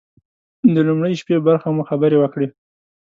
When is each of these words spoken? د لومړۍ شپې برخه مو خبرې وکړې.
د 0.73 0.75
لومړۍ 0.87 1.13
شپې 1.21 1.35
برخه 1.47 1.67
مو 1.75 1.83
خبرې 1.89 2.17
وکړې. 2.19 2.47